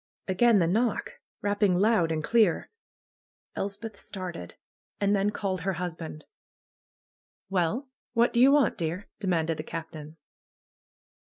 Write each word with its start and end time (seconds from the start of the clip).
Again 0.27 0.57
the 0.57 0.65
knock! 0.65 1.19
Eapping 1.43 1.79
loud 1.79 2.11
and 2.11 2.23
clear. 2.23 2.71
Elspeth 3.55 3.95
started. 3.97 4.55
And 4.99 5.15
then 5.15 5.29
called 5.29 5.61
her 5.61 5.73
husband. 5.73 6.25
'^Well! 7.51 7.85
What 8.13 8.33
do 8.33 8.39
you 8.39 8.51
want, 8.51 8.79
dear?*' 8.79 9.09
demanded 9.19 9.57
the 9.57 9.63
Captain. 9.63 10.17